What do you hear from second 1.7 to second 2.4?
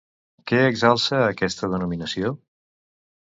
denominació?